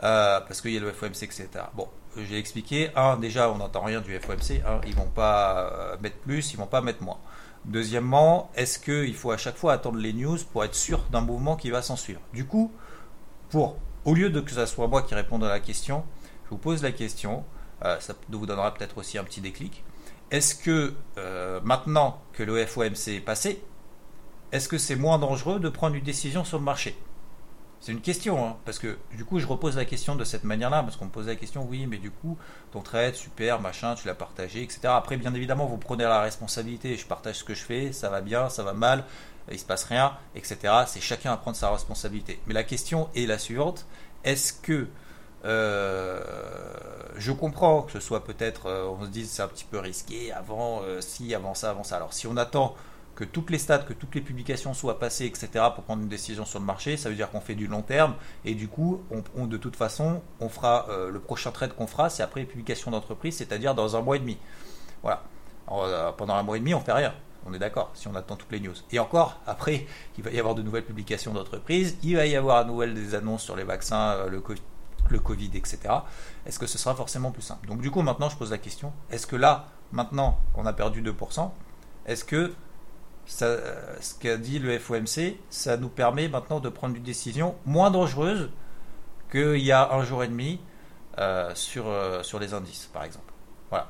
Euh, 0.03 0.41
parce 0.41 0.59
qu'il 0.61 0.71
y 0.71 0.77
a 0.77 0.81
le 0.81 0.91
FOMC, 0.91 1.23
etc. 1.23 1.47
Bon, 1.73 1.87
j'ai 2.17 2.37
expliqué. 2.37 2.89
Un, 2.95 3.17
déjà, 3.17 3.49
on 3.51 3.57
n'entend 3.57 3.81
rien 3.83 4.01
du 4.01 4.19
FOMC. 4.19 4.61
Un, 4.65 4.81
ils 4.85 4.95
vont 4.95 5.09
pas 5.09 5.97
mettre 6.01 6.17
plus, 6.17 6.53
ils 6.53 6.57
vont 6.57 6.65
pas 6.65 6.81
mettre 6.81 7.03
moins. 7.03 7.19
Deuxièmement, 7.65 8.49
est-ce 8.55 8.79
qu'il 8.79 9.15
faut 9.15 9.31
à 9.31 9.37
chaque 9.37 9.55
fois 9.55 9.73
attendre 9.73 9.99
les 9.99 10.11
news 10.11 10.39
pour 10.51 10.65
être 10.65 10.75
sûr 10.75 10.99
d'un 11.11 11.21
mouvement 11.21 11.55
qui 11.55 11.69
va 11.69 11.81
s'en 11.81 11.95
suivre? 11.95 12.19
Du 12.33 12.45
coup, 12.45 12.71
pour, 13.49 13.77
au 14.03 14.15
lieu 14.15 14.31
de 14.31 14.41
que 14.41 14.51
ce 14.51 14.65
soit 14.65 14.87
moi 14.87 15.03
qui 15.03 15.13
réponde 15.13 15.43
à 15.43 15.49
la 15.49 15.59
question, 15.59 16.03
je 16.45 16.49
vous 16.49 16.57
pose 16.57 16.81
la 16.81 16.91
question. 16.91 17.45
ça 17.81 18.15
vous 18.29 18.45
donnera 18.47 18.73
peut-être 18.73 18.97
aussi 18.97 19.19
un 19.19 19.23
petit 19.23 19.41
déclic. 19.41 19.83
Est-ce 20.31 20.55
que 20.55 20.93
euh, 21.17 21.59
maintenant 21.61 22.21
que 22.31 22.43
le 22.43 22.65
FOMC 22.65 23.09
est 23.09 23.19
passé, 23.19 23.61
est-ce 24.53 24.69
que 24.69 24.77
c'est 24.77 24.95
moins 24.95 25.19
dangereux 25.19 25.59
de 25.59 25.67
prendre 25.67 25.95
une 25.95 26.03
décision 26.03 26.45
sur 26.45 26.57
le 26.57 26.63
marché? 26.63 26.97
C'est 27.81 27.91
une 27.91 28.01
question, 28.01 28.45
hein, 28.45 28.57
parce 28.63 28.79
que 28.79 28.97
du 29.17 29.25
coup 29.25 29.39
je 29.39 29.47
repose 29.47 29.75
la 29.75 29.85
question 29.85 30.15
de 30.15 30.23
cette 30.23 30.43
manière-là, 30.45 30.83
parce 30.83 30.95
qu'on 30.95 31.05
me 31.05 31.09
pose 31.09 31.27
la 31.27 31.35
question, 31.35 31.67
oui, 31.69 31.85
mais 31.85 31.97
du 31.97 32.11
coup, 32.11 32.38
ton 32.71 32.81
trade, 32.81 33.15
super, 33.15 33.59
machin, 33.59 33.95
tu 33.95 34.07
l'as 34.07 34.13
partagé, 34.13 34.61
etc. 34.61 34.81
Après, 34.85 35.17
bien 35.17 35.33
évidemment, 35.33 35.65
vous 35.65 35.77
prenez 35.77 36.03
la 36.03 36.21
responsabilité, 36.21 36.95
je 36.95 37.05
partage 37.05 37.39
ce 37.39 37.43
que 37.43 37.53
je 37.53 37.63
fais, 37.63 37.91
ça 37.91 38.09
va 38.09 38.21
bien, 38.21 38.50
ça 38.50 38.63
va 38.63 38.73
mal, 38.73 39.03
il 39.51 39.59
se 39.59 39.65
passe 39.65 39.83
rien, 39.83 40.15
etc. 40.35 40.57
C'est 40.85 41.01
chacun 41.01 41.33
à 41.33 41.38
prendre 41.38 41.57
sa 41.57 41.71
responsabilité. 41.71 42.39
Mais 42.45 42.53
la 42.53 42.63
question 42.63 43.09
est 43.15 43.25
la 43.25 43.39
suivante, 43.39 43.85
est-ce 44.23 44.53
que 44.53 44.88
euh, 45.45 46.21
je 47.17 47.31
comprends 47.31 47.81
que 47.81 47.91
ce 47.91 48.00
soit 48.00 48.24
peut-être, 48.24 48.67
euh, 48.67 48.86
on 48.86 49.05
se 49.05 49.10
dise 49.10 49.29
c'est 49.29 49.41
un 49.41 49.48
petit 49.48 49.65
peu 49.65 49.79
risqué 49.79 50.31
avant, 50.31 50.81
euh, 50.83 51.01
si, 51.01 51.33
avant 51.33 51.53
ça, 51.53 51.71
avant 51.71 51.83
ça. 51.83 51.98
Alors 51.98 52.13
si 52.13 52.27
on 52.27 52.38
attend 52.38 52.75
que 53.15 53.24
toutes 53.24 53.50
les 53.50 53.57
stats, 53.57 53.79
que 53.79 53.93
toutes 53.93 54.15
les 54.15 54.21
publications 54.21 54.74
soient 54.74 55.00
passées, 55.00 55.25
etc., 55.25 55.50
pour 55.75 55.83
prendre 55.83 56.01
une 56.01 56.10
décision 56.10 56.45
sur 56.45 56.60
le 56.60 56.65
marché, 56.65 56.95
ça 56.98 57.10
veut 57.10 57.15
dire 57.15 57.29
qu'on 57.29 57.41
fait 57.41 57.55
du 57.55 57.67
long 57.67 57.81
terme, 57.81 58.15
et 58.45 58.55
du 58.55 58.67
coup, 58.67 59.03
on, 59.36 59.48
de 59.48 59.57
toute 59.57 59.75
façon, 59.75 60.21
on 60.39 60.48
fera 60.48 60.88
le 61.12 61.19
prochain 61.19 61.51
trade 61.51 61.74
qu'on 61.74 61.88
fera, 61.88 62.10
c'est 62.10 62.24
après 62.24 62.39
les 62.39 62.45
publications 62.45 62.89
d'entreprise, 62.89 63.36
c'est-à-dire 63.36 63.75
dans 63.75 63.98
un 63.98 64.01
mois 64.01 64.15
et 64.15 64.19
demi. 64.19 64.38
Voilà. 65.03 65.24
pendant 66.17 66.36
un 66.36 66.43
mois 66.43 66.55
et 66.55 66.62
demi, 66.62 66.74
on 66.74 66.79
fait 66.79 66.93
rien. 66.93 67.13
On 67.45 67.53
est 67.53 67.60
d'accord, 67.60 67.91
si 67.95 68.07
on 68.07 68.15
attend 68.15 68.38
toutes 68.38 68.51
les 68.51 68.62
news. 68.62 68.74
Et 68.91 69.00
encore, 69.00 69.39
après, 69.45 69.86
il 70.17 70.24
va 70.24 70.31
y 70.31 70.39
avoir 70.39 70.55
de 70.55 70.62
nouvelles 70.62 70.86
publications 70.86 71.33
d'entreprise, 71.33 71.98
il 72.03 72.15
va 72.15 72.25
y 72.25 72.36
avoir 72.36 72.57
à 72.60 72.63
nouvelle 72.63 72.93
des 72.93 73.13
annonces 73.13 73.43
sur 73.43 73.57
les 73.57 73.65
vaccins, 73.65 74.25
le 74.27 74.39
Covid 74.39 74.62
le 75.10 75.20
Covid, 75.20 75.51
etc. 75.55 75.79
Est-ce 76.46 76.60
que 76.60 76.67
ce 76.67 76.77
sera 76.77 76.96
forcément 76.96 77.31
plus 77.31 77.41
simple? 77.41 77.67
Donc 77.67 77.81
du 77.81 77.91
coup, 77.91 78.01
maintenant, 78.01 78.29
je 78.29 78.38
pose 78.38 78.51
la 78.51 78.58
question, 78.58 78.93
est-ce 79.10 79.27
que 79.27 79.36
là, 79.36 79.67
maintenant 79.91 80.39
qu'on 80.53 80.65
a 80.65 80.74
perdu 80.74 81.01
2%, 81.01 81.51
est-ce 82.05 82.24
que 82.24 82.53
ça, 83.25 83.58
ce 84.01 84.15
qu'a 84.15 84.38
dit 84.38 84.60
le 84.60 84.77
FOMC, 84.77 85.38
ça 85.50 85.77
nous 85.77 85.89
permet 85.89 86.27
maintenant 86.27 86.60
de 86.60 86.70
prendre 86.70 86.96
une 86.96 87.03
décision 87.03 87.55
moins 87.65 87.91
dangereuse 87.91 88.50
qu'il 89.31 89.58
y 89.58 89.72
a 89.72 89.93
un 89.93 90.03
jour 90.03 90.24
et 90.24 90.27
demi 90.27 90.60
euh, 91.17 91.51
sur, 91.55 91.88
euh, 91.88 92.24
sur 92.24 92.39
les 92.39 92.53
indices, 92.53 92.89
par 92.91 93.03
exemple? 93.03 93.31
Voilà. 93.70 93.89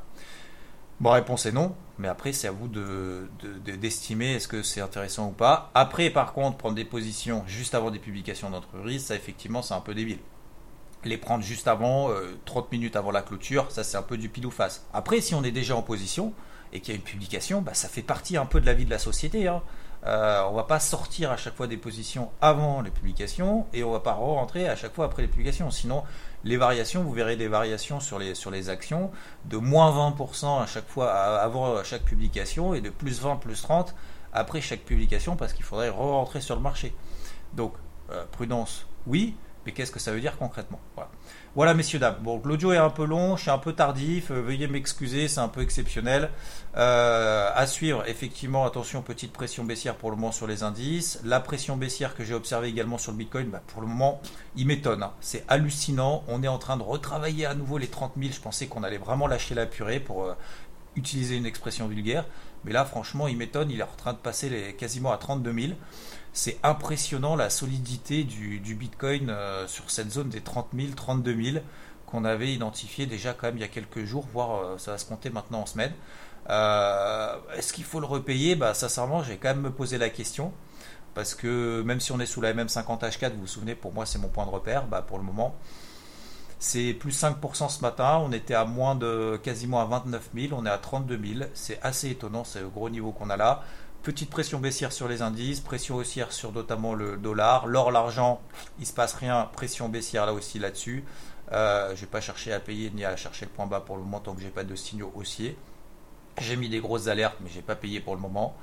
Bon, 1.00 1.12
réponse 1.12 1.48
est 1.48 1.52
non, 1.52 1.76
mais 1.98 2.08
après, 2.08 2.32
c'est 2.34 2.48
à 2.48 2.52
vous 2.52 2.68
d'estimer 2.68 4.32
de, 4.32 4.36
est-ce 4.36 4.48
que 4.48 4.62
c'est 4.62 4.82
intéressant 4.82 5.30
ou 5.30 5.32
pas. 5.32 5.72
Après, 5.74 6.12
par 6.12 6.34
contre, 6.34 6.58
prendre 6.58 6.76
des 6.76 6.86
positions 6.86 7.44
juste 7.48 7.74
avant 7.74 7.90
des 7.90 7.98
publications 8.00 8.52
d'entreprise, 8.52 9.06
ça, 9.06 9.16
effectivement, 9.16 9.64
c'est 9.64 9.74
un 9.74 9.82
peu 9.82 9.96
débile 9.96 10.20
les 11.04 11.18
prendre 11.18 11.44
juste 11.44 11.68
avant, 11.68 12.10
30 12.46 12.66
euh, 12.66 12.68
minutes 12.72 12.96
avant 12.96 13.12
la 13.12 13.22
clôture, 13.22 13.72
ça 13.72 13.84
c'est 13.84 13.98
un 13.98 14.04
peu 14.04 14.18
du 14.18 14.30
pile 14.30 14.46
ou 14.46 14.52
face. 14.52 14.86
Après, 14.94 15.22
si 15.22 15.36
on 15.36 15.44
est 15.44 15.52
déjà 15.52 15.76
en 15.76 15.82
position 15.82 16.34
et 16.74 16.80
qu'il 16.80 16.94
y 16.94 16.98
a 16.98 17.00
une 17.00 17.04
publication, 17.04 17.62
bah, 17.62 17.74
ça 17.74 17.88
fait 17.88 18.02
partie 18.02 18.38
un 18.38 18.46
peu 18.46 18.62
de 18.62 18.66
la 18.66 18.74
vie 18.74 18.86
de 18.86 18.90
la 18.90 19.00
société. 19.00 19.48
Hein. 19.48 19.62
Euh, 20.06 20.42
on 20.50 20.54
va 20.54 20.64
pas 20.64 20.80
sortir 20.80 21.32
à 21.32 21.38
chaque 21.38 21.56
fois 21.56 21.68
des 21.68 21.78
positions 21.78 22.32
avant 22.42 22.82
les 22.82 22.90
publications 22.90 23.68
et 23.72 23.84
on 23.84 23.92
va 23.92 24.00
pas 24.00 24.14
rentrer 24.14 24.68
à 24.68 24.76
chaque 24.76 24.94
fois 24.94 25.06
après 25.06 25.22
les 25.22 25.28
publications. 25.28 25.70
Sinon, 25.70 26.04
les 26.44 26.58
variations, 26.58 27.04
vous 27.04 27.12
verrez 27.12 27.36
des 27.36 27.48
variations 27.48 28.00
sur 28.00 28.18
les, 28.18 28.34
sur 28.34 28.50
les 28.50 28.70
actions 28.70 29.12
de 29.46 29.58
moins 29.58 29.92
20% 29.92 30.64
à 30.64 30.66
chaque 30.66 30.88
fois 30.88 31.12
avant 31.14 31.84
chaque 31.84 32.04
publication 32.04 32.74
et 32.74 32.82
de 32.82 32.90
plus 32.90 33.22
20, 33.22 33.36
plus 33.36 33.62
30 33.62 33.94
après 34.34 34.62
chaque 34.62 34.82
publication 34.82 35.36
parce 35.36 35.54
qu'il 35.54 35.66
faudrait 35.66 35.90
re-rentrer 35.90 36.42
sur 36.42 36.56
le 36.56 36.62
marché. 36.62 36.96
Donc, 37.54 37.74
euh, 38.12 38.26
prudence, 38.32 38.88
oui, 39.08 39.36
mais 39.66 39.72
qu'est-ce 39.72 39.92
que 39.92 40.00
ça 40.00 40.12
veut 40.12 40.22
dire 40.22 40.38
concrètement? 40.38 40.80
Voilà. 41.56 41.74
messieurs, 41.74 42.00
dames. 42.00 42.18
Bon, 42.22 42.42
l'audio 42.44 42.72
est 42.74 42.78
un 42.78 42.90
peu 42.90 43.06
long, 43.06 43.36
je 43.36 43.44
suis 43.44 43.52
un 43.52 43.58
peu 43.58 43.74
tardif, 43.74 44.32
euh, 44.32 44.42
veuillez 44.42 44.68
m'excuser, 44.68 45.28
c'est 45.28 45.40
un 45.40 45.48
peu 45.48 45.62
exceptionnel. 45.62 46.30
Euh, 46.78 47.50
à 47.54 47.68
suivre, 47.68 48.04
effectivement, 48.08 48.66
attention, 48.66 49.02
petite 49.02 49.34
pression 49.34 49.64
baissière 49.64 49.96
pour 49.96 50.10
le 50.10 50.16
moment 50.16 50.32
sur 50.32 50.48
les 50.48 50.64
indices. 50.64 51.20
La 51.24 51.40
pression 51.40 51.78
baissière 51.78 52.16
que 52.16 52.24
j'ai 52.24 52.34
observée 52.34 52.70
également 52.70 52.98
sur 52.98 53.12
le 53.12 53.18
Bitcoin, 53.18 53.50
bah, 53.50 53.62
pour 53.68 53.82
le 53.82 53.88
moment, 53.88 54.22
il 54.56 54.68
m'étonne. 54.68 55.04
Hein. 55.04 55.12
C'est 55.20 55.44
hallucinant. 55.48 56.24
On 56.28 56.42
est 56.42 56.48
en 56.48 56.58
train 56.58 56.78
de 56.78 56.84
retravailler 56.84 57.46
à 57.46 57.54
nouveau 57.54 57.78
les 57.78 57.88
30 57.88 58.14
000. 58.18 58.32
Je 58.34 58.40
pensais 58.40 58.68
qu'on 58.68 58.84
allait 58.84 58.98
vraiment 58.98 59.28
lâcher 59.28 59.54
la 59.54 59.66
purée 59.66 60.00
pour 60.00 60.24
euh, 60.24 60.34
utiliser 60.96 61.36
une 61.36 61.46
expression 61.46 61.88
vulgaire. 61.88 62.26
Mais 62.64 62.72
là, 62.72 62.86
franchement, 62.86 63.28
il 63.28 63.38
m'étonne. 63.38 63.70
Il 63.70 63.80
est 63.80 63.84
en 63.84 63.96
train 63.98 64.14
de 64.14 64.18
passer 64.18 64.76
quasiment 64.78 65.12
à 65.12 65.18
32 65.18 65.54
000 65.54 65.74
c'est 66.34 66.58
impressionnant 66.64 67.36
la 67.36 67.50
solidité 67.50 68.24
du, 68.24 68.76
Bitcoin 68.76 69.30
euh, 69.30 69.68
sur 69.68 69.90
cette 69.92 70.12
zone 70.12 70.30
des 70.30 70.42
30 70.42 70.70
000, 70.74 70.94
32 70.96 71.44
000 71.44 71.58
qu'on 72.06 72.26
avait 72.26 72.54
identifié 72.54 73.06
déjà 73.06 73.34
quand 73.34 73.48
même 73.48 73.58
il 73.58 73.62
y 73.62 73.66
a 73.66 73.70
quelques 73.70 74.06
jours, 74.06 74.26
voire 74.32 74.64
euh, 74.64 74.78
ça 74.78 74.92
va 74.92 74.98
se 74.98 75.06
compter 75.06 75.30
maintenant 75.30 75.62
en 75.62 75.66
semaine. 75.66 75.94
Euh, 76.50 77.36
est-ce 77.56 77.74
qu'il 77.74 77.84
faut 77.84 78.00
le 78.00 78.06
repayer? 78.06 78.56
Bah, 78.56 78.74
Sincèrement, 78.74 79.24
j'ai 79.24 79.38
quand 79.38 79.50
même 79.50 79.62
me 79.62 79.72
posé 79.72 79.98
la 79.98 80.10
question. 80.10 80.52
Parce 81.14 81.36
que 81.36 81.82
même 81.82 82.00
si 82.00 82.12
on 82.14 82.20
est 82.22 82.26
sous 82.26 82.40
la 82.40 82.54
MM50H4, 82.54 83.34
vous 83.34 83.42
vous 83.42 83.48
souvenez, 83.48 83.76
pour 83.76 83.92
moi 83.92 84.06
c'est 84.06 84.20
mon 84.20 84.30
point 84.30 84.46
de 84.46 84.52
repère, 84.52 84.88
bah, 84.88 85.02
pour 85.02 85.18
le 85.18 85.26
moment, 85.26 85.56
c'est 86.58 86.94
plus 86.94 87.12
5% 87.12 87.70
ce 87.70 87.82
matin, 87.82 88.22
on 88.24 88.32
était 88.32 88.54
à 88.54 88.64
moins 88.64 88.96
de 88.96 89.38
quasiment 89.44 89.82
à 89.82 89.86
29 89.86 90.30
000, 90.34 90.54
on 90.58 90.66
est 90.66 90.70
à 90.70 90.78
32 90.78 91.20
000, 91.22 91.50
c'est 91.54 91.82
assez 91.82 92.12
étonnant, 92.12 92.46
c'est 92.46 92.62
le 92.62 92.70
gros 92.70 92.90
niveau 92.90 93.12
qu'on 93.12 93.30
a 93.30 93.36
là. 93.36 93.64
Petite 94.04 94.32
pression 94.32 94.58
baissière 94.58 94.92
sur 94.92 95.08
les 95.08 95.22
indices, 95.22 95.60
pression 95.60 95.98
haussière 95.98 96.32
sur 96.32 96.52
notamment 96.52 96.96
le 96.96 97.18
dollar. 97.18 97.68
L'or, 97.68 97.92
l'argent, 97.92 98.42
il 98.80 98.88
se 98.88 98.94
passe 98.94 99.14
rien, 99.14 99.48
pression 99.54 99.90
baissière 99.90 100.26
là 100.26 100.34
aussi 100.34 100.58
là-dessus. 100.58 101.04
Euh, 101.52 101.90
je 101.90 101.92
ne 101.92 101.98
vais 101.98 102.08
pas 102.08 102.20
chercher 102.20 102.52
à 102.52 102.60
payer 102.60 102.90
ni 102.90 103.06
à 103.06 103.16
chercher 103.16 103.46
le 103.46 103.52
point 103.52 103.68
bas 103.68 103.80
pour 103.80 103.98
le 103.98 104.02
moment 104.02 104.20
tant 104.20 104.34
que 104.34 104.42
j'ai 104.42 104.50
pas 104.50 104.64
de 104.64 104.76
signaux 104.76 105.12
haussiers. 105.14 105.56
J'ai 106.40 106.56
mis 106.56 106.68
des 106.68 106.80
grosses 106.80 107.10
alertes, 107.10 107.38
mais 107.42 107.50
j'ai 107.54 107.62
pas 107.62 107.76
payé 107.76 108.00
pour 108.00 108.16
le 108.16 108.22
moment. 108.22 108.56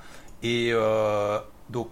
Et 0.42 0.70
euh, 0.72 1.38
donc, 1.70 1.90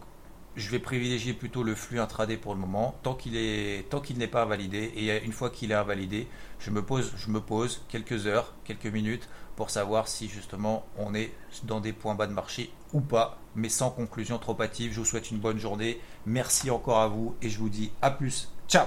je 0.56 0.70
vais 0.70 0.78
privilégier 0.78 1.34
plutôt 1.34 1.62
le 1.62 1.74
flux 1.74 2.00
intraday 2.00 2.36
pour 2.36 2.54
le 2.54 2.60
moment, 2.60 2.98
tant 3.02 3.14
qu'il 3.14 3.32
n'est 3.34 4.26
pas 4.26 4.42
invalidé. 4.42 4.92
Et 4.96 5.24
une 5.24 5.32
fois 5.32 5.50
qu'il 5.50 5.70
est 5.70 5.74
invalidé, 5.74 6.26
je 6.58 6.70
me 6.70 6.82
pose, 6.82 7.12
je 7.16 7.30
me 7.30 7.40
pose 7.40 7.84
quelques 7.88 8.26
heures, 8.26 8.54
quelques 8.64 8.86
minutes 8.86 9.28
pour 9.54 9.70
savoir 9.70 10.08
si 10.08 10.28
justement 10.28 10.86
on 10.98 11.14
est 11.14 11.32
dans 11.64 11.80
des 11.80 11.92
points 11.92 12.14
bas 12.14 12.26
de 12.26 12.32
marché 12.32 12.70
ou 12.92 13.00
pas, 13.00 13.38
mais 13.54 13.68
sans 13.68 13.90
conclusion 13.90 14.38
trop 14.38 14.60
hâtive. 14.60 14.92
Je 14.92 15.00
vous 15.00 15.06
souhaite 15.06 15.30
une 15.30 15.38
bonne 15.38 15.58
journée. 15.58 16.00
Merci 16.26 16.70
encore 16.70 17.00
à 17.00 17.08
vous 17.08 17.36
et 17.42 17.48
je 17.48 17.58
vous 17.58 17.70
dis 17.70 17.92
à 18.02 18.10
plus. 18.10 18.50
Ciao 18.68 18.86